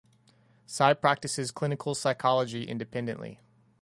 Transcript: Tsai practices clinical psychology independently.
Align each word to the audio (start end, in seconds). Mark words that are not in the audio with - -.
Tsai 0.65 0.95
practices 0.95 1.51
clinical 1.51 1.93
psychology 1.93 2.63
independently. 2.63 3.39